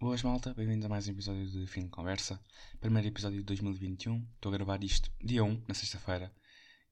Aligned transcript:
Boas 0.00 0.22
malta, 0.22 0.54
bem-vindos 0.54 0.86
a 0.86 0.88
mais 0.88 1.06
um 1.06 1.10
episódio 1.10 1.46
de 1.46 1.66
Fim 1.66 1.82
de 1.82 1.90
Conversa. 1.90 2.40
Primeiro 2.80 3.08
episódio 3.08 3.40
de 3.40 3.44
2021. 3.44 4.26
Estou 4.34 4.48
a 4.50 4.56
gravar 4.56 4.82
isto 4.82 5.12
dia 5.22 5.44
1, 5.44 5.64
na 5.68 5.74
sexta-feira. 5.74 6.32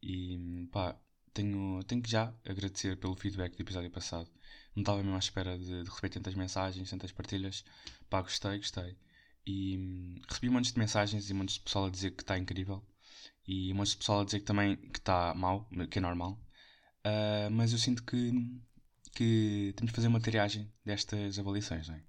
E 0.03 0.69
pá, 0.71 0.95
tenho, 1.33 1.83
tenho 1.85 2.03
que 2.03 2.11
já 2.11 2.35
agradecer 2.45 2.99
pelo 2.99 3.17
feedback 3.17 3.57
do 3.57 3.63
episódio 3.63 3.91
passado. 3.91 4.29
Não 4.77 4.83
estava 4.83 4.99
mesmo 4.99 5.17
à 5.17 5.19
espera 5.21 5.59
de, 5.59 5.85
de 5.85 5.89
receber 5.89 6.11
tantas 6.11 6.35
mensagens, 6.35 6.91
tantas 6.91 7.11
partilhas. 7.11 7.65
Pá, 8.11 8.21
gostei, 8.21 8.59
gostei. 8.59 8.94
E 9.47 10.21
recebi 10.29 10.51
montes 10.51 10.72
de 10.72 10.79
mensagens 10.79 11.31
e 11.31 11.33
montes 11.33 11.54
de 11.54 11.63
pessoal 11.63 11.87
a 11.87 11.90
dizer 11.90 12.11
que 12.11 12.22
está 12.22 12.37
incrível. 12.37 12.85
E 13.47 13.72
montes 13.72 13.93
de 13.93 13.99
pessoal 14.01 14.21
a 14.21 14.25
dizer 14.27 14.40
que 14.40 14.45
também 14.45 14.77
que 14.77 14.99
está 14.99 15.33
mal, 15.35 15.67
que 15.90 15.99
é 15.99 16.02
normal. 16.02 16.38
Uh, 17.06 17.51
mas 17.52 17.73
eu 17.73 17.79
sinto 17.79 18.02
que, 18.02 18.33
que 19.15 19.73
temos 19.77 19.93
que 19.93 19.97
fazer 19.97 20.09
uma 20.09 20.20
triagem 20.20 20.70
destas 20.84 21.38
avaliações, 21.38 21.88
não 21.88 21.95
é? 21.95 22.08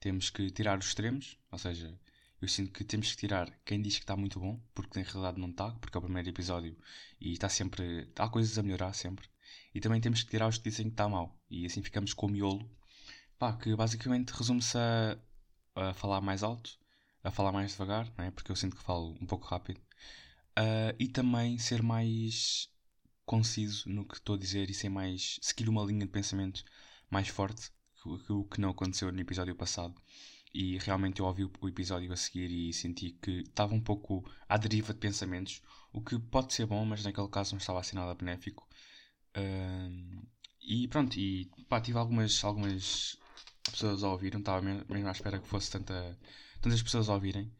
Temos 0.00 0.30
que 0.30 0.50
tirar 0.50 0.78
os 0.78 0.86
extremos, 0.86 1.38
ou 1.52 1.58
seja, 1.58 1.98
eu 2.40 2.48
sinto 2.48 2.72
que 2.72 2.84
temos 2.84 3.10
que 3.10 3.18
tirar 3.18 3.50
quem 3.66 3.82
diz 3.82 3.96
que 3.96 4.02
está 4.02 4.16
muito 4.16 4.40
bom, 4.40 4.58
porque 4.74 4.98
na 4.98 5.04
realidade 5.04 5.38
não 5.38 5.50
está, 5.50 5.70
porque 5.72 5.96
é 5.96 5.98
o 5.98 6.02
primeiro 6.02 6.28
episódio 6.30 6.76
e 7.20 7.32
está 7.32 7.48
sempre. 7.50 8.10
há 8.16 8.28
coisas 8.28 8.56
a 8.58 8.62
melhorar 8.62 8.94
sempre. 8.94 9.28
E 9.74 9.80
também 9.80 10.00
temos 10.00 10.22
que 10.22 10.30
tirar 10.30 10.48
os 10.48 10.56
que 10.58 10.64
dizem 10.70 10.86
que 10.86 10.94
está 10.94 11.08
mal. 11.08 11.38
E 11.50 11.66
assim 11.66 11.82
ficamos 11.82 12.14
com 12.14 12.26
o 12.26 12.30
miolo, 12.30 12.70
pá, 13.38 13.52
que 13.56 13.74
basicamente 13.76 14.30
resume-se 14.30 14.78
a, 14.78 15.18
a, 15.74 15.94
falar 15.94 16.20
mais 16.22 16.42
alto, 16.42 16.78
a 17.22 17.30
falar 17.30 17.52
mais 17.52 17.72
devagar, 17.72 18.10
não 18.16 18.24
é? 18.24 18.30
porque 18.30 18.50
eu 18.50 18.56
sinto 18.56 18.76
que 18.76 18.82
falo 18.82 19.16
um 19.20 19.26
pouco 19.26 19.46
rápido, 19.46 19.80
uh, 20.58 20.96
e 20.98 21.08
também 21.08 21.58
ser 21.58 21.82
mais 21.82 22.70
conciso 23.26 23.88
no 23.88 24.06
que 24.06 24.14
estou 24.14 24.34
a 24.36 24.38
dizer 24.38 24.70
e 24.70 24.74
ser 24.74 24.88
mais. 24.88 25.38
seguir 25.42 25.68
uma 25.68 25.84
linha 25.84 26.06
de 26.06 26.12
pensamento 26.12 26.64
mais 27.10 27.28
forte 27.28 27.70
o 28.04 28.44
que 28.44 28.60
não 28.60 28.70
aconteceu 28.70 29.10
no 29.12 29.20
episódio 29.20 29.54
passado. 29.54 29.94
E 30.52 30.78
realmente 30.78 31.20
eu 31.20 31.26
ouvi 31.26 31.44
o 31.44 31.68
episódio 31.68 32.12
a 32.12 32.16
seguir 32.16 32.50
e 32.50 32.72
senti 32.72 33.12
que 33.12 33.42
estava 33.42 33.72
um 33.74 33.80
pouco 33.80 34.28
à 34.48 34.56
deriva 34.56 34.92
de 34.92 34.98
pensamentos, 34.98 35.62
o 35.92 36.02
que 36.02 36.18
pode 36.18 36.52
ser 36.52 36.66
bom, 36.66 36.84
mas 36.84 37.04
naquele 37.04 37.28
caso 37.28 37.52
não 37.52 37.58
estava 37.58 37.78
a 37.80 37.82
ser 37.82 37.94
nada 37.96 38.14
benéfico. 38.14 38.68
E 40.60 40.88
pronto, 40.88 41.16
e 41.18 41.50
pá, 41.68 41.80
tive 41.80 41.98
algumas, 41.98 42.42
algumas 42.44 43.16
pessoas 43.70 44.02
a 44.02 44.10
ouvir, 44.10 44.32
não 44.32 44.40
estava 44.40 44.60
mesmo 44.60 45.08
à 45.08 45.12
espera 45.12 45.38
que 45.38 45.46
fosse 45.46 45.70
tanta, 45.70 46.18
tantas 46.60 46.82
pessoas 46.82 47.08
a 47.08 47.14
ouvirem, 47.14 47.52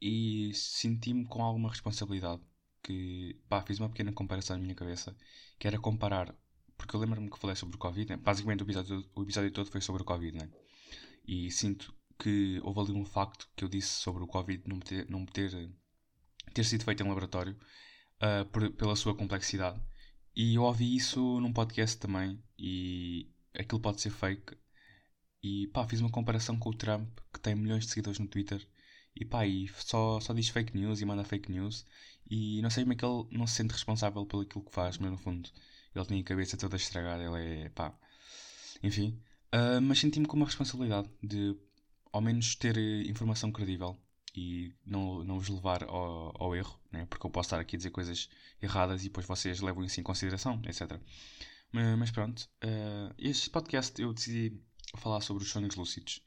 e 0.00 0.52
senti-me 0.54 1.26
com 1.26 1.42
alguma 1.42 1.70
responsabilidade. 1.70 2.42
Que 2.82 3.40
pá, 3.48 3.62
fiz 3.62 3.80
uma 3.80 3.88
pequena 3.88 4.12
comparação 4.12 4.56
na 4.56 4.62
minha 4.62 4.74
cabeça, 4.74 5.16
que 5.58 5.66
era 5.66 5.78
comparar 5.78 6.34
porque 6.76 6.94
eu 6.94 7.00
lembro-me 7.00 7.30
que 7.30 7.38
falei 7.38 7.56
sobre 7.56 7.76
o 7.76 7.78
Covid, 7.78 8.10
né? 8.10 8.16
basicamente 8.16 8.62
o 8.62 8.64
episódio, 8.64 9.04
o 9.14 9.22
episódio 9.22 9.50
todo 9.50 9.70
foi 9.70 9.80
sobre 9.80 10.02
o 10.02 10.04
Covid, 10.04 10.38
né? 10.38 10.50
e 11.26 11.50
sinto 11.50 11.94
que 12.18 12.60
houve 12.62 12.80
ali 12.80 12.92
um 12.92 13.04
facto 13.04 13.48
que 13.54 13.64
eu 13.64 13.68
disse 13.68 13.88
sobre 13.88 14.22
o 14.22 14.26
Covid 14.26 14.62
não 14.66 14.80
ter, 14.80 15.08
não 15.10 15.26
ter, 15.26 15.70
ter 16.54 16.64
sido 16.64 16.84
feito 16.84 17.02
em 17.02 17.08
laboratório 17.08 17.56
uh, 18.22 18.44
por, 18.46 18.70
pela 18.72 18.96
sua 18.96 19.14
complexidade. 19.14 19.80
E 20.34 20.54
eu 20.54 20.62
ouvi 20.62 20.94
isso 20.96 21.40
num 21.40 21.52
podcast 21.52 21.98
também, 21.98 22.42
e 22.58 23.30
aquilo 23.54 23.80
pode 23.80 24.00
ser 24.00 24.10
fake. 24.10 24.56
E 25.42 25.68
pá, 25.68 25.86
fiz 25.86 26.00
uma 26.00 26.10
comparação 26.10 26.58
com 26.58 26.70
o 26.70 26.74
Trump, 26.74 27.08
que 27.32 27.40
tem 27.40 27.54
milhões 27.54 27.84
de 27.84 27.90
seguidores 27.90 28.18
no 28.18 28.28
Twitter, 28.28 28.66
e 29.14 29.24
pá, 29.24 29.46
e 29.46 29.68
só, 29.68 30.20
só 30.20 30.34
diz 30.34 30.48
fake 30.48 30.76
news 30.76 31.00
e 31.00 31.06
manda 31.06 31.24
fake 31.24 31.50
news, 31.50 31.86
e 32.30 32.60
não 32.62 32.70
sei 32.70 32.84
como 32.84 32.92
é 32.92 32.96
que 32.96 33.04
ele 33.04 33.26
não 33.30 33.46
se 33.46 33.54
sente 33.54 33.72
responsável 33.72 34.26
pelo 34.26 34.42
aquilo 34.42 34.64
que 34.64 34.72
faz, 34.72 34.98
mas 34.98 35.10
no 35.10 35.18
fundo 35.18 35.50
ele 35.96 36.06
tinha 36.06 36.20
a 36.20 36.24
cabeça 36.24 36.56
toda 36.56 36.76
estragada, 36.76 37.22
ele 37.22 37.64
é 37.64 37.68
pá. 37.70 37.94
Enfim. 38.82 39.20
Uh, 39.54 39.80
mas 39.80 39.98
senti-me 39.98 40.26
com 40.26 40.36
uma 40.36 40.46
responsabilidade 40.46 41.08
de 41.22 41.56
ao 42.12 42.20
menos 42.20 42.54
ter 42.56 42.76
eh, 42.78 43.02
informação 43.02 43.52
credível 43.52 43.98
e 44.34 44.74
não, 44.86 45.22
não 45.24 45.38
vos 45.38 45.48
levar 45.48 45.84
ao, 45.84 46.34
ao 46.42 46.56
erro, 46.56 46.78
né? 46.90 47.06
porque 47.06 47.26
eu 47.26 47.30
posso 47.30 47.48
estar 47.48 47.60
aqui 47.60 47.76
a 47.76 47.78
dizer 47.78 47.90
coisas 47.90 48.28
erradas 48.60 49.02
e 49.02 49.04
depois 49.04 49.26
vocês 49.26 49.60
levam 49.60 49.84
isso 49.84 50.00
em 50.00 50.02
consideração, 50.02 50.60
etc. 50.66 50.98
Mas, 51.72 51.98
mas 51.98 52.10
pronto, 52.10 52.48
uh, 52.64 53.14
este 53.18 53.50
podcast 53.50 54.00
eu 54.00 54.12
decidi 54.14 54.58
falar 54.96 55.20
sobre 55.20 55.42
os 55.42 55.50
sonhos 55.50 55.74
lúcidos, 55.74 56.22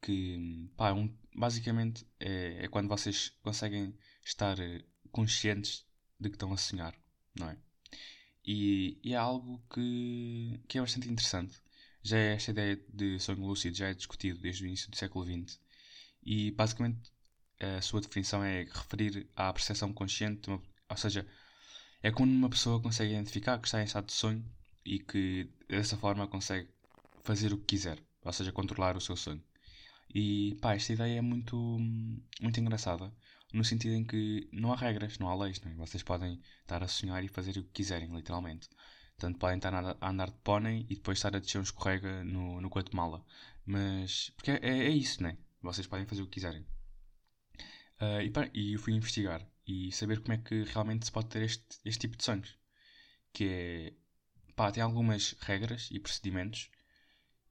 que 0.00 0.70
pá, 0.76 0.92
um, 0.92 1.12
basicamente 1.34 2.06
é, 2.20 2.64
é 2.64 2.68
quando 2.68 2.88
vocês 2.88 3.32
conseguem 3.42 3.96
estar 4.24 4.58
eh, 4.60 4.84
conscientes 5.10 5.84
de 6.20 6.28
que 6.28 6.36
estão 6.36 6.52
a 6.52 6.56
sonhar, 6.56 6.94
não 7.34 7.50
é? 7.50 7.58
E, 8.46 8.98
e 9.02 9.12
é 9.14 9.16
algo 9.16 9.60
que, 9.72 10.60
que 10.68 10.78
é 10.78 10.80
bastante 10.80 11.08
interessante. 11.08 11.60
Já 12.02 12.18
é 12.18 12.34
esta 12.34 12.52
ideia 12.52 12.80
de 12.92 13.18
sonho 13.18 13.40
lúcido 13.44 13.76
já 13.76 13.88
é 13.88 13.94
discutido 13.94 14.40
desde 14.40 14.64
o 14.64 14.66
início 14.66 14.90
do 14.90 14.96
século 14.96 15.24
XX 15.24 15.58
e 16.24 16.52
basicamente 16.52 17.10
a 17.60 17.80
sua 17.80 18.00
definição 18.00 18.44
é 18.44 18.64
referir 18.64 19.28
à 19.34 19.52
percepção 19.52 19.92
consciente, 19.92 20.48
uma, 20.48 20.62
ou 20.88 20.96
seja, 20.96 21.26
é 22.02 22.10
quando 22.10 22.30
uma 22.30 22.50
pessoa 22.50 22.80
consegue 22.80 23.12
identificar 23.12 23.58
que 23.58 23.66
está 23.66 23.80
em 23.80 23.84
estado 23.84 24.06
de 24.06 24.12
sonho 24.12 24.44
e 24.84 24.98
que 24.98 25.48
dessa 25.68 25.96
forma 25.96 26.26
consegue 26.28 26.68
fazer 27.24 27.52
o 27.52 27.58
que 27.58 27.64
quiser, 27.66 27.98
ou 28.24 28.32
seja, 28.32 28.52
controlar 28.52 28.96
o 28.96 29.00
seu 29.00 29.16
sonho. 29.16 29.42
E 30.14 30.56
pá, 30.60 30.74
esta 30.74 30.92
ideia 30.92 31.18
é 31.18 31.20
muito, 31.20 31.56
muito 32.40 32.60
engraçada, 32.60 33.12
no 33.56 33.64
sentido 33.64 33.94
em 33.94 34.04
que 34.04 34.48
não 34.52 34.72
há 34.72 34.76
regras, 34.76 35.18
não 35.18 35.28
há 35.28 35.34
leis, 35.34 35.60
não 35.62 35.72
é? 35.72 35.74
vocês 35.74 36.02
podem 36.02 36.40
estar 36.60 36.82
a 36.82 36.88
sonhar 36.88 37.24
e 37.24 37.28
fazer 37.28 37.58
o 37.58 37.64
que 37.64 37.72
quiserem, 37.72 38.14
literalmente. 38.14 38.68
Tanto 39.18 39.38
podem 39.38 39.56
estar 39.56 39.72
a 39.74 40.10
andar 40.10 40.30
de 40.30 40.36
pônei 40.44 40.86
e 40.90 40.94
depois 40.94 41.16
estar 41.16 41.34
a 41.34 41.38
descer 41.38 41.58
um 41.58 41.62
escorrega 41.62 42.22
no, 42.22 42.60
no 42.60 42.68
Guatemala. 42.68 43.24
Mas, 43.64 44.30
porque 44.36 44.50
é, 44.50 44.58
é, 44.62 44.90
isso, 44.90 45.22
não 45.22 45.30
é? 45.30 45.38
Vocês 45.62 45.86
podem 45.86 46.06
fazer 46.06 46.20
o 46.20 46.26
que 46.26 46.32
quiserem. 46.32 46.66
Uh, 47.98 48.20
e, 48.22 48.30
pá, 48.30 48.50
e 48.52 48.74
eu 48.74 48.78
fui 48.78 48.92
investigar 48.92 49.46
e 49.66 49.90
saber 49.90 50.20
como 50.20 50.34
é 50.34 50.36
que 50.36 50.64
realmente 50.64 51.06
se 51.06 51.12
pode 51.12 51.28
ter 51.28 51.42
este, 51.42 51.64
este 51.82 52.00
tipo 52.00 52.16
de 52.18 52.24
sonhos. 52.24 52.58
Que 53.32 53.44
é, 53.48 53.94
pá, 54.54 54.70
tem 54.70 54.82
algumas 54.82 55.34
regras 55.40 55.88
e 55.90 55.98
procedimentos 55.98 56.70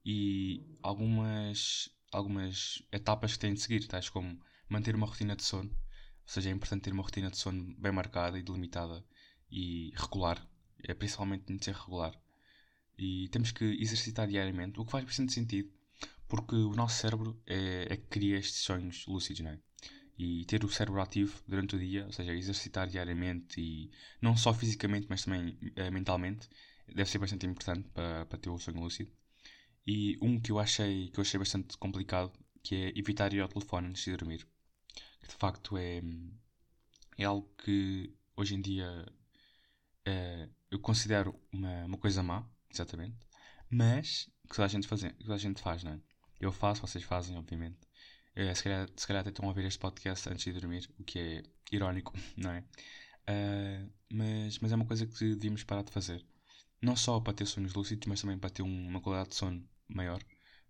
e 0.04 0.64
algumas, 0.82 1.90
algumas 2.12 2.80
etapas 2.92 3.32
que 3.32 3.40
têm 3.40 3.54
de 3.54 3.60
seguir, 3.60 3.88
tais 3.88 4.08
como 4.08 4.40
manter 4.68 4.94
uma 4.94 5.06
rotina 5.06 5.34
de 5.34 5.42
sono, 5.42 5.70
ou 6.26 6.32
seja, 6.32 6.50
é 6.50 6.52
importante 6.52 6.82
ter 6.82 6.92
uma 6.92 7.04
rotina 7.04 7.30
de 7.30 7.38
sono 7.38 7.74
bem 7.78 7.92
marcada 7.92 8.36
e 8.36 8.42
delimitada 8.42 9.04
e 9.50 9.92
regular. 9.94 10.44
É 10.82 10.92
principalmente 10.92 11.52
de 11.52 11.64
ser 11.64 11.74
regular. 11.74 12.20
E 12.98 13.28
temos 13.28 13.52
que 13.52 13.64
exercitar 13.64 14.26
diariamente, 14.26 14.80
o 14.80 14.84
que 14.84 14.90
faz 14.90 15.04
bastante 15.04 15.32
sentido, 15.32 15.70
porque 16.26 16.56
o 16.56 16.74
nosso 16.74 16.96
cérebro 17.00 17.40
é, 17.46 17.86
é 17.90 17.96
que 17.96 18.06
cria 18.08 18.38
estes 18.38 18.62
sonhos 18.62 19.06
lúcidos, 19.06 19.40
não 19.42 19.50
é? 19.52 19.60
E 20.18 20.44
ter 20.46 20.64
o 20.64 20.68
cérebro 20.68 21.00
ativo 21.00 21.40
durante 21.46 21.76
o 21.76 21.78
dia, 21.78 22.06
ou 22.06 22.12
seja, 22.12 22.34
exercitar 22.34 22.88
diariamente 22.88 23.60
e 23.60 23.90
não 24.20 24.36
só 24.36 24.52
fisicamente, 24.52 25.06
mas 25.08 25.24
também 25.24 25.56
uh, 25.78 25.92
mentalmente, 25.92 26.48
deve 26.88 27.08
ser 27.08 27.18
bastante 27.18 27.46
importante 27.46 27.88
para, 27.90 28.26
para 28.26 28.38
ter 28.38 28.50
o 28.50 28.58
sonho 28.58 28.80
lúcido. 28.80 29.12
E 29.86 30.18
um 30.20 30.40
que 30.40 30.50
eu 30.50 30.58
achei 30.58 31.08
que 31.10 31.20
eu 31.20 31.22
achei 31.22 31.38
bastante 31.38 31.76
complicado, 31.78 32.32
que 32.62 32.74
é 32.74 32.98
evitar 32.98 33.32
ir 33.32 33.40
ao 33.40 33.48
telefone 33.48 33.88
antes 33.88 34.04
de 34.04 34.16
dormir 34.16 34.46
que 35.26 35.28
de 35.28 35.34
facto 35.34 35.76
é, 35.76 36.00
é 37.18 37.24
algo 37.24 37.50
que 37.58 38.14
hoje 38.36 38.54
em 38.54 38.60
dia 38.60 39.06
é, 40.04 40.48
eu 40.70 40.78
considero 40.78 41.34
uma, 41.52 41.84
uma 41.84 41.98
coisa 41.98 42.22
má, 42.22 42.46
exatamente, 42.72 43.16
mas 43.68 44.30
que 44.48 44.54
toda 44.54 44.66
a 44.66 44.68
gente, 44.68 44.86
faz, 44.86 45.02
que 45.02 45.32
a 45.32 45.36
gente 45.36 45.60
faz, 45.60 45.82
não 45.82 45.92
é? 45.92 46.00
Eu 46.40 46.52
faço, 46.52 46.82
vocês 46.82 47.02
fazem, 47.02 47.36
obviamente. 47.36 47.78
É, 48.34 48.54
se, 48.54 48.62
calhar, 48.62 48.88
se 48.94 49.06
calhar 49.06 49.20
até 49.22 49.30
estão 49.30 49.46
a 49.46 49.48
ouvir 49.48 49.64
este 49.64 49.78
podcast 49.78 50.28
antes 50.28 50.44
de 50.44 50.52
dormir, 50.52 50.88
o 50.98 51.04
que 51.04 51.18
é 51.18 51.42
irónico, 51.72 52.12
não 52.36 52.50
é? 52.50 52.60
Uh, 53.28 53.92
mas, 54.12 54.58
mas 54.60 54.72
é 54.72 54.76
uma 54.76 54.86
coisa 54.86 55.06
que 55.06 55.34
devíamos 55.34 55.64
parar 55.64 55.82
de 55.82 55.90
fazer. 55.90 56.24
Não 56.80 56.94
só 56.94 57.18
para 57.18 57.32
ter 57.32 57.46
sonhos 57.46 57.74
lúcidos, 57.74 58.06
mas 58.06 58.20
também 58.20 58.38
para 58.38 58.50
ter 58.50 58.62
um, 58.62 58.88
uma 58.88 59.00
qualidade 59.00 59.30
de 59.30 59.36
sono 59.36 59.66
maior, 59.88 60.22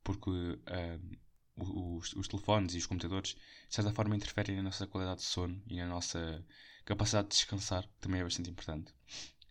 porque 0.03 0.31
uh, 0.31 1.17
os, 1.57 2.13
os 2.13 2.29
telefones 2.29 2.75
e 2.75 2.79
os 2.79 2.87
computadores, 2.87 3.35
de 3.69 3.75
certa 3.75 3.93
forma, 3.93 4.17
interferem 4.17 4.57
na 4.57 4.63
nossa 4.63 4.87
qualidade 4.87 5.21
de 5.21 5.27
sono 5.27 5.63
e 5.67 5.77
na 5.77 5.87
nossa 5.87 6.45
capacidade 6.85 7.29
de 7.29 7.35
descansar, 7.35 7.83
que 7.83 8.01
também 8.01 8.21
é 8.21 8.25
bastante 8.25 8.51
importante. 8.51 8.93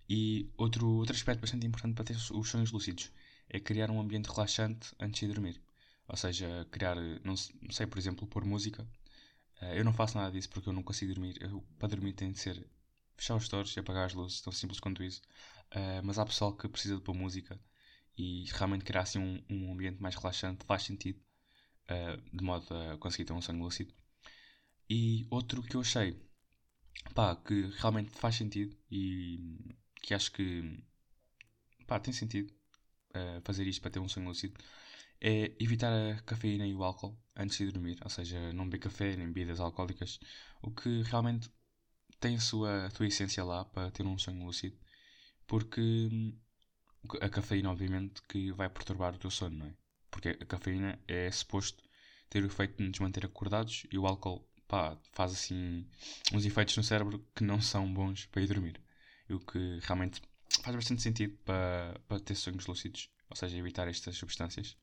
E 0.07 0.49
outro, 0.55 0.87
outro 0.87 1.15
aspecto 1.15 1.41
bastante 1.41 1.65
importante 1.65 1.95
para 1.95 2.05
ter 2.05 2.15
os 2.15 2.49
sonhos 2.49 2.71
lúcidos 2.71 3.11
é 3.49 3.59
criar 3.59 3.89
um 3.89 3.99
ambiente 3.99 4.29
relaxante 4.29 4.93
antes 4.99 5.19
de 5.19 5.33
dormir. 5.33 5.61
Ou 6.07 6.15
seja, 6.15 6.67
criar, 6.71 6.95
não, 7.23 7.35
sei, 7.35 7.87
por 7.87 7.97
exemplo, 7.97 8.27
pôr 8.27 8.45
música. 8.45 8.83
Uh, 9.61 9.73
eu 9.73 9.83
não 9.83 9.93
faço 9.93 10.17
nada 10.17 10.31
disso 10.31 10.49
porque 10.49 10.69
eu 10.69 10.73
não 10.73 10.83
consigo 10.83 11.13
dormir. 11.13 11.37
Eu, 11.41 11.65
para 11.79 11.89
dormir 11.89 12.13
tem 12.13 12.31
de 12.31 12.39
ser 12.39 12.67
fechar 13.17 13.35
os 13.35 13.45
stores 13.45 13.75
e 13.75 13.79
apagar 13.79 14.05
as 14.05 14.13
luzes, 14.13 14.41
tão 14.41 14.53
simples 14.53 14.79
quanto 14.79 15.03
isso. 15.03 15.21
Uh, 15.71 16.03
mas 16.03 16.19
há 16.19 16.25
pessoal 16.25 16.55
que 16.55 16.67
precisa 16.67 16.95
de 16.95 17.01
pôr 17.01 17.15
música 17.15 17.59
e 18.17 18.45
realmente 18.51 18.85
criar 18.85 19.01
assim 19.01 19.19
um, 19.19 19.43
um 19.49 19.73
ambiente 19.73 20.01
mais 20.01 20.15
relaxante 20.15 20.65
faz 20.65 20.83
sentido 20.83 21.19
uh, 21.89 22.37
de 22.37 22.43
modo 22.43 22.65
a 22.73 22.97
conseguir 22.97 23.25
ter 23.25 23.33
um 23.33 23.41
sangue 23.41 23.61
lúcido. 23.61 23.93
E 24.89 25.25
outro 25.29 25.63
que 25.63 25.75
eu 25.75 25.81
achei 25.81 26.19
pá, 27.13 27.35
que 27.35 27.71
realmente 27.77 28.11
faz 28.11 28.35
sentido 28.35 28.75
e 28.91 29.39
que 30.01 30.13
acho 30.13 30.31
que 30.31 30.83
pá, 31.87 31.99
tem 31.99 32.13
sentido 32.13 32.53
uh, 33.11 33.41
fazer 33.43 33.67
isto 33.67 33.81
para 33.81 33.91
ter 33.91 33.99
um 33.99 34.09
sangue 34.09 34.27
lúcido 34.27 34.55
é 35.21 35.55
evitar 35.59 35.91
a 35.93 36.21
cafeína 36.21 36.67
e 36.67 36.73
o 36.75 36.83
álcool 36.83 37.17
antes 37.35 37.57
de 37.57 37.71
dormir, 37.71 37.97
ou 38.03 38.09
seja, 38.09 38.53
não 38.53 38.65
beber 38.65 38.83
café 38.83 39.15
nem 39.15 39.27
bebidas 39.27 39.59
alcoólicas, 39.59 40.19
o 40.61 40.71
que 40.71 41.01
realmente 41.03 41.49
tem 42.19 42.35
a 42.35 42.39
sua, 42.39 42.85
a 42.85 42.89
sua 42.91 43.07
essência 43.07 43.43
lá 43.43 43.65
para 43.65 43.91
ter 43.91 44.05
um 44.05 44.17
sonho 44.17 44.45
lúcido, 44.45 44.77
porque 45.47 45.81
hum, 45.81 46.37
a 47.21 47.29
cafeína, 47.29 47.71
obviamente, 47.71 48.21
que 48.23 48.51
vai 48.51 48.69
perturbar 48.69 49.15
o 49.15 49.17
teu 49.17 49.31
sono, 49.31 49.57
não 49.57 49.65
é? 49.67 49.73
Porque 50.15 50.29
a 50.29 50.45
cafeína 50.45 50.97
é 51.09 51.29
suposto 51.29 51.83
ter 52.29 52.41
o 52.41 52.47
efeito 52.47 52.77
de 52.77 52.87
nos 52.87 52.99
manter 52.99 53.25
acordados 53.25 53.85
e 53.91 53.97
o 53.97 54.07
álcool, 54.07 54.47
pá, 54.65 54.97
faz 55.11 55.33
assim 55.33 55.85
uns 56.31 56.45
efeitos 56.45 56.77
no 56.77 56.83
cérebro 56.83 57.19
que 57.35 57.43
não 57.43 57.59
são 57.59 57.93
bons 57.93 58.25
para 58.27 58.41
ir 58.41 58.47
dormir. 58.47 58.81
O 59.29 59.39
que 59.39 59.77
realmente 59.81 60.21
faz 60.61 60.73
bastante 60.73 61.01
sentido 61.01 61.35
para, 61.43 61.99
para 62.07 62.21
ter 62.21 62.35
sonhos 62.35 62.65
lúcidos, 62.65 63.09
ou 63.29 63.35
seja, 63.35 63.57
evitar 63.57 63.89
estas 63.89 64.15
substâncias. 64.15 64.77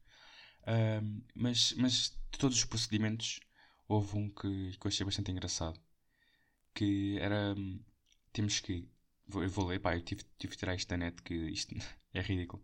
Um, 0.66 1.22
mas, 1.34 1.72
mas 1.78 2.10
de 2.30 2.38
todos 2.38 2.58
os 2.58 2.66
procedimentos, 2.66 3.40
houve 3.88 4.18
um 4.18 4.28
que, 4.28 4.76
que 4.78 4.86
eu 4.86 4.88
achei 4.88 5.06
bastante 5.06 5.30
engraçado. 5.32 5.80
Que 6.74 7.18
era. 7.18 7.54
Temos 8.34 8.60
que. 8.60 8.86
Eu 9.34 9.48
vou 9.48 9.66
ler, 9.66 9.80
pá, 9.80 9.96
eu 9.96 10.02
tive, 10.02 10.24
tive 10.38 10.52
de 10.52 10.58
tirar 10.58 10.74
isto 10.74 10.88
da 10.88 10.98
net, 10.98 11.22
que 11.22 11.34
isto 11.34 11.74
é 12.12 12.20
ridículo. 12.20 12.62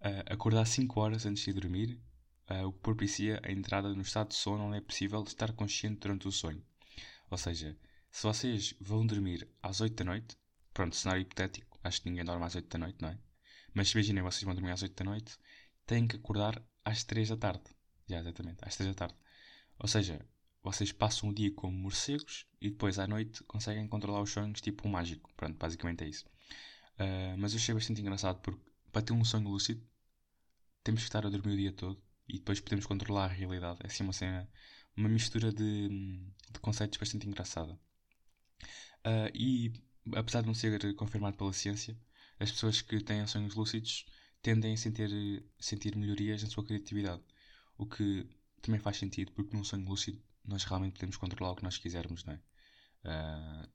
Uh, 0.00 0.24
acordar 0.32 0.66
5 0.66 0.98
horas 0.98 1.26
antes 1.26 1.44
de 1.44 1.52
dormir, 1.52 2.00
uh, 2.50 2.66
o 2.66 2.72
que 2.72 2.78
propicia 2.80 3.40
a 3.44 3.52
entrada 3.52 3.94
no 3.94 4.02
estado 4.02 4.28
de 4.28 4.34
sono 4.34 4.64
onde 4.64 4.78
é 4.78 4.80
possível 4.80 5.22
estar 5.22 5.52
consciente 5.52 6.00
durante 6.00 6.26
o 6.26 6.32
sonho. 6.32 6.64
Ou 7.30 7.36
seja, 7.36 7.76
se 8.10 8.22
vocês 8.22 8.74
vão 8.80 9.06
dormir 9.06 9.46
às 9.62 9.80
8 9.80 9.94
da 9.94 10.04
noite, 10.04 10.36
pronto, 10.72 10.96
cenário 10.96 11.22
hipotético, 11.22 11.78
acho 11.84 12.02
que 12.02 12.08
ninguém 12.08 12.24
dorme 12.24 12.44
às 12.44 12.54
8 12.54 12.68
da 12.68 12.78
noite, 12.78 12.96
não 13.00 13.10
é? 13.10 13.18
Mas 13.74 13.90
imaginem, 13.92 14.22
vocês 14.22 14.42
vão 14.42 14.54
dormir 14.54 14.70
às 14.70 14.82
8 14.82 14.96
da 14.96 15.04
noite, 15.10 15.38
têm 15.86 16.08
que 16.08 16.16
acordar 16.16 16.62
às 16.84 17.04
3 17.04 17.28
da 17.28 17.36
tarde. 17.36 17.64
Já, 18.08 18.20
exatamente, 18.20 18.58
às 18.62 18.76
3 18.76 18.88
da 18.90 18.94
tarde. 18.94 19.14
Ou 19.78 19.86
seja, 19.86 20.20
vocês 20.62 20.92
passam 20.92 21.28
o 21.28 21.34
dia 21.34 21.52
como 21.52 21.76
morcegos 21.76 22.46
e 22.60 22.70
depois 22.70 22.98
à 22.98 23.06
noite 23.06 23.42
conseguem 23.44 23.86
controlar 23.86 24.22
os 24.22 24.30
sonhos 24.30 24.60
tipo 24.60 24.88
um 24.88 24.90
mágico. 24.90 25.30
Pronto, 25.36 25.56
basicamente 25.56 26.04
é 26.04 26.08
isso. 26.08 26.26
Uh, 26.98 27.36
mas 27.38 27.52
eu 27.52 27.58
achei 27.58 27.74
bastante 27.74 28.00
engraçado 28.00 28.40
porque 28.40 28.69
para 28.92 29.02
ter 29.02 29.12
um 29.12 29.24
sonho 29.24 29.48
lúcido 29.48 29.84
temos 30.82 31.02
que 31.02 31.08
estar 31.08 31.26
a 31.26 31.30
dormir 31.30 31.54
o 31.54 31.56
dia 31.56 31.72
todo 31.72 32.02
e 32.28 32.34
depois 32.34 32.60
podemos 32.60 32.86
controlar 32.86 33.24
a 33.26 33.28
realidade. 33.28 33.80
É 33.82 33.86
assim 33.86 34.04
uma 34.04 34.12
cena, 34.12 34.48
uma 34.96 35.08
mistura 35.08 35.52
de, 35.52 35.88
de 36.52 36.60
conceitos 36.60 36.98
bastante 36.98 37.26
engraçada. 37.26 37.78
Uh, 39.04 39.30
e 39.34 39.72
apesar 40.14 40.40
de 40.42 40.46
não 40.46 40.54
ser 40.54 40.94
confirmado 40.94 41.36
pela 41.36 41.52
ciência, 41.52 41.98
as 42.38 42.50
pessoas 42.50 42.80
que 42.80 43.02
têm 43.02 43.26
sonhos 43.26 43.54
lúcidos 43.54 44.06
tendem 44.42 44.74
a 44.74 44.76
sentir, 44.76 45.44
sentir 45.58 45.96
melhorias 45.96 46.42
na 46.42 46.48
sua 46.48 46.64
criatividade. 46.64 47.22
O 47.76 47.86
que 47.86 48.26
também 48.62 48.80
faz 48.80 48.96
sentido, 48.96 49.32
porque 49.32 49.56
num 49.56 49.64
sonho 49.64 49.86
lúcido 49.86 50.22
nós 50.44 50.64
realmente 50.64 50.94
podemos 50.94 51.16
controlar 51.16 51.52
o 51.52 51.56
que 51.56 51.62
nós 51.62 51.78
quisermos, 51.78 52.24
não 52.24 52.34
é? 52.34 52.40
Uh, 53.04 53.68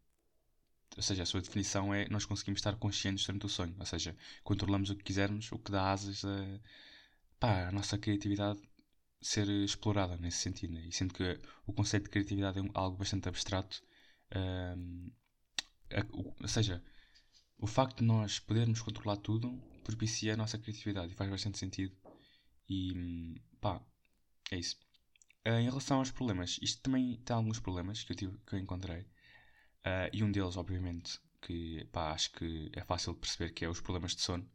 ou 0.96 1.04
seja, 1.04 1.24
a 1.24 1.26
sua 1.26 1.42
definição 1.42 1.94
é 1.94 2.08
nós 2.10 2.26
conseguimos 2.26 2.60
estar 2.60 2.76
conscientes 2.76 3.26
durante 3.26 3.46
o 3.46 3.50
sonho, 3.50 3.76
ou 3.80 3.86
seja, 3.86 4.16
controlamos 4.44 4.90
o 4.90 4.96
que 4.96 5.04
quisermos, 5.04 5.52
o 5.52 5.60
que 5.60 5.72
dá 5.72 5.92
asas 5.92 6.24
a, 6.24 6.60
pá, 7.40 7.68
a 7.68 7.72
nossa 7.72 7.98
criatividade 7.98 8.62
ser 9.22 9.48
explorada 9.50 10.18
nesse 10.18 10.38
sentido. 10.40 10.74
Né? 10.74 10.86
E 10.88 10.92
sendo 10.92 11.14
que 11.14 11.40
o 11.66 11.74
conceito 11.74 12.04
de 12.06 12.10
criatividade 12.10 12.60
é 12.60 12.64
algo 12.74 12.98
bastante 12.98 13.28
abstrato, 13.28 13.82
um, 14.36 15.12
ou 16.42 16.48
seja, 16.48 16.84
o 17.58 17.68
facto 17.68 18.00
de 18.00 18.06
nós 18.06 18.40
podermos 18.40 18.82
controlar 18.82 19.18
tudo 19.18 19.62
propicia 19.84 20.34
a 20.34 20.38
nossa 20.38 20.58
criatividade 20.58 21.14
e 21.14 21.16
faz 21.16 21.30
bastante 21.30 21.58
sentido. 21.58 21.96
E 22.70 23.42
pá, 23.62 23.82
é 24.52 24.58
isso. 24.58 24.78
Uh, 25.48 25.60
em 25.60 25.66
relação 25.66 26.00
aos 26.00 26.12
problemas, 26.12 26.58
isto 26.62 26.82
também 26.82 27.18
tem 27.18 27.36
alguns 27.36 27.60
problemas 27.60 28.04
que 28.04 28.12
eu, 28.12 28.16
tive, 28.16 28.38
que 28.46 28.56
eu 28.56 28.60
encontrei. 28.60 29.06
Uh, 29.86 30.10
e 30.12 30.24
um 30.24 30.32
deles, 30.32 30.58
obviamente, 30.58 31.20
que 31.42 31.86
pá, 31.92 32.12
acho 32.12 32.32
que 32.32 32.72
é 32.74 32.84
fácil 32.84 33.14
perceber 33.14 33.52
que 33.52 33.64
é 33.64 33.70
os 33.70 33.80
problemas 33.80 34.16
de 34.16 34.22
sono. 34.22 34.50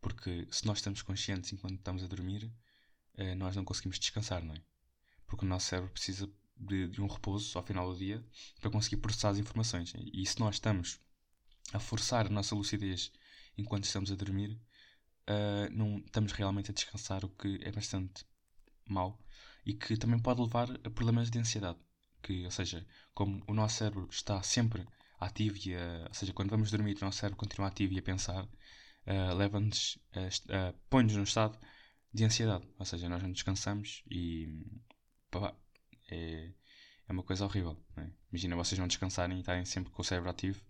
Porque 0.00 0.46
se 0.50 0.64
nós 0.66 0.78
estamos 0.78 1.02
conscientes 1.02 1.52
enquanto 1.52 1.78
estamos 1.78 2.04
a 2.04 2.06
dormir, 2.06 2.44
uh, 2.44 3.34
nós 3.36 3.56
não 3.56 3.64
conseguimos 3.64 3.98
descansar, 3.98 4.44
não 4.44 4.54
é? 4.54 4.62
Porque 5.26 5.44
o 5.44 5.48
nosso 5.48 5.66
cérebro 5.66 5.90
precisa 5.90 6.30
de, 6.56 6.88
de, 6.88 7.00
um 7.00 7.08
repouso 7.08 7.58
ao 7.58 7.64
final 7.64 7.92
do 7.92 7.98
dia 7.98 8.24
para 8.60 8.70
conseguir 8.70 8.98
processar 8.98 9.30
as 9.30 9.38
informações. 9.38 9.92
E 9.96 10.24
se 10.24 10.38
nós 10.38 10.56
estamos 10.56 11.00
a 11.72 11.80
forçar 11.80 12.26
a 12.26 12.30
nossa 12.30 12.54
lucidez 12.54 13.12
enquanto 13.56 13.84
estamos 13.84 14.12
a 14.12 14.14
dormir, 14.14 14.60
uh, 15.28 15.70
não 15.72 15.98
estamos 15.98 16.32
realmente 16.32 16.70
a 16.70 16.74
descansar, 16.74 17.24
o 17.24 17.28
que 17.28 17.58
é 17.62 17.72
bastante 17.72 18.24
mau 18.88 19.20
e 19.66 19.74
que 19.74 19.96
também 19.96 20.18
pode 20.18 20.40
levar 20.40 20.70
a 20.84 20.90
problemas 20.90 21.30
de 21.30 21.38
ansiedade. 21.38 21.78
Que, 22.22 22.44
ou 22.44 22.50
seja, 22.50 22.86
como 23.14 23.42
o 23.46 23.54
nosso 23.54 23.76
cérebro 23.78 24.08
está 24.10 24.42
sempre 24.42 24.86
ativo, 25.20 25.56
e 25.66 25.74
a, 25.74 26.06
ou 26.08 26.14
seja, 26.14 26.32
quando 26.32 26.50
vamos 26.50 26.70
dormir, 26.70 26.96
o 26.96 27.04
nosso 27.04 27.18
cérebro 27.18 27.38
continua 27.38 27.68
ativo 27.68 27.92
e 27.92 27.98
a 27.98 28.02
pensar, 28.02 28.44
uh, 28.44 29.34
leva-nos, 29.36 29.96
uh, 30.14 30.78
põe-nos 30.88 31.16
num 31.16 31.22
estado 31.22 31.58
de 32.12 32.24
ansiedade. 32.24 32.66
Ou 32.78 32.84
seja, 32.84 33.08
nós 33.08 33.22
não 33.22 33.32
descansamos 33.32 34.02
e 34.10 34.66
pá, 35.30 35.54
é, 36.10 36.52
é 37.08 37.12
uma 37.12 37.22
coisa 37.22 37.44
horrível. 37.44 37.76
É? 37.96 38.06
Imagina 38.30 38.56
vocês 38.56 38.78
não 38.78 38.86
descansarem 38.86 39.36
e 39.36 39.40
estarem 39.40 39.64
sempre 39.64 39.92
com 39.92 40.02
o 40.02 40.04
cérebro 40.04 40.30
ativo. 40.30 40.60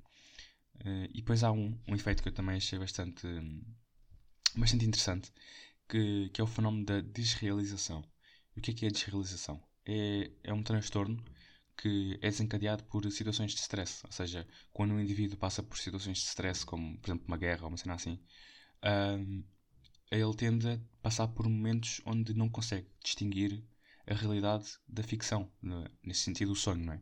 Uh, 0.76 1.08
e 1.10 1.20
depois 1.20 1.42
há 1.42 1.50
um, 1.50 1.78
um 1.88 1.94
efeito 1.94 2.22
que 2.22 2.28
eu 2.28 2.34
também 2.34 2.56
achei 2.56 2.78
bastante, 2.78 3.26
bastante 4.54 4.84
interessante, 4.86 5.32
que, 5.88 6.30
que 6.30 6.40
é 6.40 6.44
o 6.44 6.46
fenómeno 6.46 6.84
da 6.84 7.00
desrealização. 7.00 8.04
E 8.56 8.60
o 8.60 8.62
que 8.62 8.70
é 8.70 8.74
que 8.74 8.84
é 8.86 8.88
a 8.88 8.92
desrealização? 8.92 9.62
É, 9.84 10.30
é 10.44 10.52
um 10.52 10.62
transtorno 10.62 11.22
que 11.78 12.18
é 12.20 12.28
desencadeado 12.28 12.84
por 12.84 13.10
situações 13.10 13.52
de 13.52 13.60
stress. 13.60 14.04
Ou 14.04 14.12
seja, 14.12 14.46
quando 14.72 14.92
um 14.92 15.00
indivíduo 15.00 15.38
passa 15.38 15.62
por 15.62 15.78
situações 15.78 16.18
de 16.18 16.24
stress, 16.24 16.66
como 16.66 16.98
por 16.98 17.08
exemplo 17.08 17.26
uma 17.28 17.36
guerra 17.36 17.62
ou 17.62 17.68
uma 17.68 17.76
cena 17.76 17.94
assim, 17.94 18.18
ele 20.10 20.36
tende 20.36 20.68
a 20.68 20.80
passar 21.02 21.28
por 21.28 21.48
momentos 21.48 22.00
onde 22.04 22.34
não 22.34 22.48
consegue 22.48 22.88
distinguir 23.02 23.62
a 24.06 24.14
realidade 24.14 24.66
da 24.88 25.02
ficção, 25.02 25.50
nesse 26.02 26.20
sentido, 26.20 26.52
o 26.52 26.56
sonho, 26.56 26.84
não 26.84 26.94
é? 26.94 27.00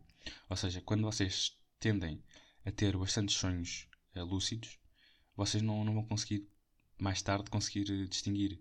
Ou 0.50 0.56
seja, 0.56 0.81
quando 0.81 1.05
vocês 1.05 1.56
tendem 1.78 2.23
a 2.64 2.70
ter 2.73 2.96
bastantes 2.96 3.37
sonhos 3.37 3.88
uh, 4.17 4.25
lúcidos, 4.25 4.78
vocês 5.37 5.62
não, 5.62 5.84
não 5.84 5.94
vão 5.94 6.05
conseguir 6.05 6.49
mais 6.99 7.23
tarde 7.23 7.49
conseguir 7.49 7.88
uh, 7.93 8.08
distinguir 8.08 8.61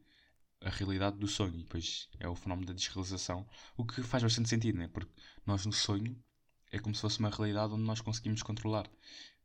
a 0.65 0.69
realidade 0.69 1.17
do 1.17 1.27
sonho. 1.27 1.53
E 1.56 1.59
depois 1.59 2.09
é 2.19 2.27
o 2.27 2.35
fenómeno 2.35 2.67
da 2.67 2.73
desrealização, 2.73 3.47
o 3.77 3.85
que 3.85 4.01
faz 4.01 4.23
bastante 4.23 4.50
sentido, 4.50 4.77
né? 4.77 4.88
porque 4.88 5.12
nós 5.45 5.65
no 5.65 5.71
sonho 5.71 6.17
é 6.72 6.79
como 6.79 6.95
se 6.95 7.01
fosse 7.01 7.19
uma 7.19 7.29
realidade 7.29 7.74
onde 7.74 7.84
nós 7.84 8.01
conseguimos 8.01 8.41
controlar, 8.41 8.89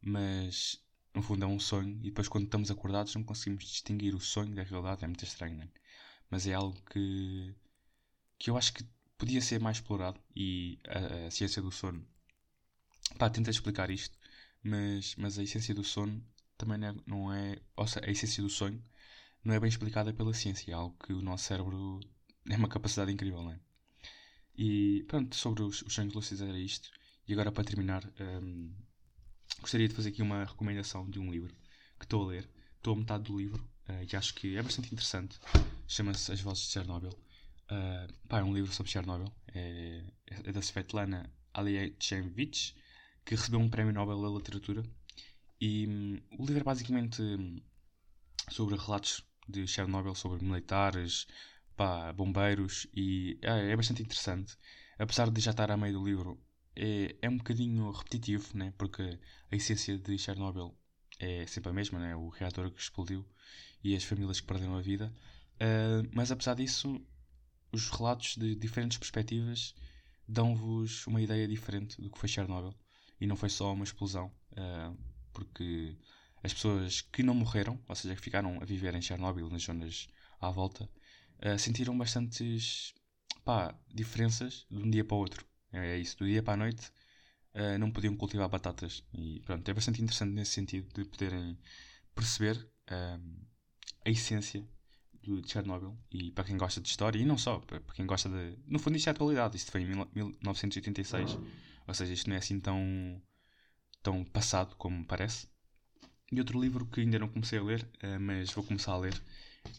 mas 0.00 0.83
no 1.15 1.23
fundo 1.23 1.45
é 1.45 1.47
um 1.47 1.61
sonho 1.61 1.91
e 1.99 2.05
depois 2.05 2.27
quando 2.29 2.45
estamos 2.45 2.71
acordados 2.71 3.15
não 3.15 3.23
conseguimos 3.23 3.65
distinguir 3.65 4.15
o 4.15 4.21
sonho 4.21 4.55
da 4.55 4.62
realidade, 4.62 5.05
é 5.05 5.07
muito 5.07 5.25
estranho, 5.25 5.57
né? 5.59 5.69
mas 6.31 6.47
é 6.47 6.55
algo 6.55 6.81
que, 6.91 7.55
que 8.39 8.50
eu 8.50 8.57
acho 8.57 8.73
que 8.73 8.85
podia 9.19 9.43
ser 9.43 9.61
mais 9.61 9.77
explorado 9.77 10.19
e 10.35 10.79
a, 10.89 11.27
a 11.27 11.31
ciência 11.31 11.61
do 11.61 11.71
sono 11.71 12.05
pá, 13.19 13.29
tenta 13.29 13.50
explicar 13.50 13.91
isto, 13.91 14.17
mas, 14.62 15.15
mas 15.17 15.39
a 15.39 15.43
essência 15.43 15.75
do 15.75 15.85
sono 15.85 16.25
também 16.57 16.79
não 16.79 16.89
é, 16.89 16.95
não 17.07 17.33
é 17.33 17.59
ou 17.77 17.87
seja, 17.87 18.07
a 18.07 18.11
essência 18.11 18.43
do 18.43 18.49
sonho 18.49 18.83
não 19.45 19.55
é 19.55 19.61
bem 19.61 19.69
explicada 19.69 20.13
pela 20.13 20.35
ciência, 20.35 20.71
é 20.71 20.75
algo 20.75 20.97
que 21.05 21.13
o 21.13 21.23
nosso 21.23 21.45
cérebro 21.45 22.01
é 22.49 22.57
uma 22.57 22.69
capacidade 22.69 23.13
incrível, 23.13 23.43
não 23.43 23.53
é? 23.53 23.61
E 24.57 25.05
pronto, 25.09 25.35
sobre 25.35 25.63
os, 25.63 25.83
os 25.83 25.95
sonhos 25.95 26.13
lúcidos 26.13 26.43
era 26.43 26.59
isto. 26.59 26.91
E 27.27 27.33
agora 27.33 27.51
para 27.51 27.65
terminar, 27.65 28.05
um, 28.21 28.75
gostaria 29.61 29.89
de 29.89 29.95
fazer 29.95 30.11
aqui 30.11 30.21
uma 30.21 30.45
recomendação 30.45 31.09
de 31.09 31.19
um 31.19 31.31
livro 31.31 31.55
que 31.99 32.05
estou 32.05 32.25
a 32.25 32.27
ler. 32.27 32.51
Estou 32.77 32.95
a 32.95 32.97
metade 32.97 33.25
do 33.25 33.39
livro 33.39 33.63
uh, 33.89 34.07
e 34.11 34.17
acho 34.17 34.35
que 34.35 34.57
é 34.57 34.63
bastante 34.63 34.93
interessante. 34.93 35.39
Chama-se 35.87 36.33
As 36.33 36.41
Vozes 36.41 36.65
de 36.65 36.73
Chernobyl. 36.73 37.11
Uh, 37.71 38.13
pá, 38.29 38.41
é 38.41 38.43
um 38.43 38.53
livro 38.53 38.73
sobre 38.73 38.91
Chernobyl. 38.91 39.33
É, 39.55 40.05
é 40.27 40.53
da 40.53 40.61
Svetlana 40.61 41.33
Alexievich, 41.55 42.75
que 43.25 43.35
recebeu 43.35 43.61
um 43.61 43.71
prémio 43.71 43.93
Nobel 43.93 44.21
da 44.21 44.29
Literatura. 44.29 44.83
E 45.61 45.87
um, 45.87 46.21
o 46.39 46.45
livro 46.45 46.61
é 46.61 46.65
basicamente 46.65 47.23
hum, 47.23 47.61
sobre 48.51 48.77
relatos 48.77 49.23
de 49.50 49.66
Chernobyl 49.66 50.14
sobre 50.14 50.45
militares, 50.45 51.26
pá, 51.76 52.12
bombeiros 52.12 52.87
e 52.95 53.38
é, 53.42 53.73
é, 53.73 53.76
bastante 53.76 54.02
interessante. 54.02 54.57
Apesar 54.99 55.30
de 55.30 55.40
já 55.40 55.50
estar 55.50 55.71
a 55.71 55.76
meio 55.76 55.95
do 55.95 56.04
livro, 56.04 56.38
é, 56.76 57.16
é 57.23 57.28
um 57.28 57.38
bocadinho 57.38 57.90
repetitivo, 57.90 58.57
né? 58.57 58.73
porque 58.78 59.19
a 59.50 59.57
essência 59.57 59.99
de 59.99 60.19
Chernobyl 60.19 60.76
é 61.19 61.47
sempre 61.47 61.71
a 61.71 61.73
mesma, 61.73 61.99
né? 61.99 62.16
o 62.16 62.28
reator 62.28 62.71
que 62.71 62.80
explodiu 62.80 63.26
e 63.83 63.97
as 63.97 64.04
famílias 64.04 64.40
que 64.40 64.47
perderam 64.47 64.76
a 64.76 64.80
vida. 64.80 65.12
Uh, 65.57 66.09
mas 66.14 66.30
apesar 66.30 66.54
disso, 66.54 67.00
os 67.73 67.88
relatos 67.90 68.37
de 68.37 68.54
diferentes 68.54 68.99
perspectivas 68.99 69.75
dão-vos 70.26 71.07
uma 71.07 71.21
ideia 71.21 71.47
diferente 71.47 72.00
do 72.00 72.11
que 72.11 72.19
foi 72.19 72.28
Chernobyl. 72.28 72.75
E 73.21 73.26
não 73.26 73.37
foi 73.37 73.50
só 73.50 73.73
uma 73.73 73.85
explosão, 73.85 74.33
uh, 74.52 74.97
porque 75.33 75.97
as 76.43 76.55
pessoas 76.55 77.01
que 77.01 77.23
não 77.23 77.35
morreram, 77.35 77.81
ou 77.89 77.95
seja, 77.95 78.15
que 78.15 78.23
ficaram 78.23 78.61
a 78.61 78.65
viver 78.65 78.95
em 78.95 79.03
Chernobyl, 79.03 79.49
nas 79.51 79.63
zonas 79.63 80.09
à 80.41 80.51
volta, 80.51 80.89
uh, 81.45 81.59
sentiram 81.59 81.97
bastantes 81.97 82.95
pá, 83.45 83.75
diferenças 83.93 84.67
de 84.71 84.83
um 84.83 84.91
dia 84.91 85.05
para 85.05 85.17
o 85.17 85.21
outro. 85.21 85.45
É, 85.73 85.97
é 85.97 85.99
isso, 85.99 86.17
do 86.19 86.27
dia 86.27 86.43
para 86.43 86.55
a 86.55 86.57
noite 86.57 86.91
uh, 87.55 87.79
não 87.79 87.91
podiam 87.91 88.17
cultivar 88.17 88.49
batatas. 88.49 89.05
E 89.13 89.41
pronto, 89.41 89.69
é 89.69 89.75
bastante 89.75 90.03
interessante 90.03 90.33
nesse 90.33 90.53
sentido 90.53 90.89
de 90.95 91.05
poderem 91.09 91.59
perceber 92.15 92.57
uh, 92.91 93.47
a 94.05 94.11
essência 94.11 94.67
de 95.23 95.43
Chernobyl. 95.47 95.97
E 96.11 96.31
para 96.33 96.45
quem 96.45 96.57
gosta 96.57 96.81
de 96.81 96.89
história, 96.89 97.19
e 97.19 97.25
não 97.25 97.39
só, 97.39 97.59
para 97.61 97.81
quem 97.95 98.07
gosta 98.07 98.29
de. 98.29 98.59
No 98.67 98.79
fundo, 98.79 98.97
isto 98.97 99.09
é 99.09 99.11
atualidade. 99.11 99.57
Isto 99.57 99.71
foi 99.71 99.83
em 99.83 99.87
1986, 99.87 101.39
ou 101.87 101.95
seja, 101.95 102.13
isto 102.13 102.29
não 102.29 102.37
é 102.37 102.39
assim 102.39 102.59
tão, 102.61 103.23
tão 104.03 104.25
passado 104.25 104.77
como 104.77 105.05
parece. 105.05 105.49
E 106.33 106.39
outro 106.39 106.61
livro 106.61 106.87
que 106.87 107.01
ainda 107.01 107.19
não 107.19 107.29
comecei 107.29 107.59
a 107.59 107.63
ler, 107.63 107.83
uh, 108.05 108.21
mas 108.21 108.53
vou 108.53 108.63
começar 108.63 108.93
a 108.93 108.99
ler, 108.99 109.21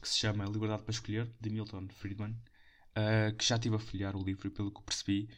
que 0.02 0.08
se 0.08 0.20
chama 0.20 0.44
Liberdade 0.46 0.84
para 0.84 0.92
Escolher, 0.92 1.32
de 1.40 1.50
Milton 1.50 1.88
Friedman, 1.88 2.32
uh, 2.32 3.34
que 3.38 3.46
já 3.46 3.56
estive 3.56 3.76
a 3.76 3.80
folhear 3.80 4.18
o 4.18 4.24
livro 4.24 4.48
e 4.48 4.52
pelo 4.52 4.70
que 4.70 4.82
percebi, 4.82 5.30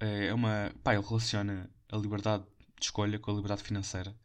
uh, 0.00 0.04
é 0.04 0.32
uma. 0.32 0.72
Pá, 0.82 0.94
ele 0.94 1.04
relaciona 1.06 1.70
a 1.90 1.96
liberdade 1.98 2.44
de 2.44 2.84
escolha 2.84 3.18
com 3.18 3.30
a 3.30 3.34
liberdade 3.34 3.62
financeira 3.62 4.16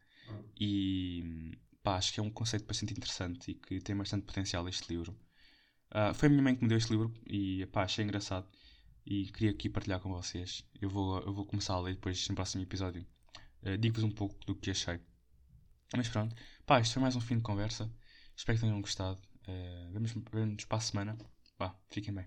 e 0.58 1.52
pá, 1.82 1.96
acho 1.96 2.14
que 2.14 2.20
é 2.20 2.22
um 2.22 2.30
conceito 2.30 2.64
bastante 2.66 2.94
interessante 2.94 3.50
e 3.50 3.54
que 3.54 3.80
tem 3.80 3.94
bastante 3.94 4.24
potencial 4.24 4.66
este 4.68 4.88
livro. 4.88 5.14
Foi 6.14 6.26
a 6.26 6.30
minha 6.30 6.42
mãe 6.42 6.56
que 6.56 6.62
me 6.62 6.68
deu 6.68 6.78
este 6.78 6.90
livro 6.90 7.12
e 7.26 7.66
pá, 7.66 7.84
achei 7.84 8.04
engraçado 8.04 8.48
e 9.06 9.26
queria 9.26 9.50
aqui 9.50 9.68
partilhar 9.68 10.00
com 10.00 10.10
vocês. 10.10 10.64
Eu 10.80 10.88
vou, 10.88 11.20
eu 11.20 11.32
vou 11.32 11.46
começar 11.46 11.74
a 11.74 11.80
ler 11.80 11.94
depois 11.94 12.28
no 12.28 12.34
próximo 12.34 12.62
episódio. 12.62 13.06
Digo-vos 13.78 14.02
um 14.02 14.10
pouco 14.10 14.34
do 14.44 14.54
que 14.56 14.70
achei. 14.70 14.98
Mas 15.96 16.08
pronto, 16.08 16.34
pá, 16.66 16.80
isto 16.80 16.94
foi 16.94 17.02
mais 17.02 17.16
um 17.16 17.20
fim 17.20 17.36
de 17.36 17.42
conversa. 17.42 17.90
Espero 18.36 18.58
que 18.58 18.64
tenham 18.64 18.80
gostado. 18.80 19.20
Uh, 19.46 19.92
vemos, 19.92 20.12
vemos 20.32 20.64
para 20.64 20.78
a 20.78 20.80
semana. 20.80 21.18
Vá, 21.58 21.74
fiquem 21.90 22.14
bem. 22.14 22.26